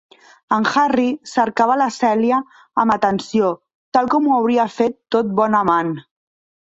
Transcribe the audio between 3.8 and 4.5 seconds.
tal com ho